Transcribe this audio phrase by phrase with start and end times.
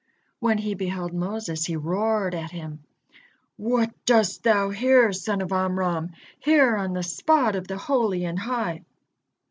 [0.39, 2.83] When he beheld Moses he roared at him:
[3.57, 8.39] "What dost thou here, son of Amram, here on the spot of the Holy and
[8.39, 8.83] High?"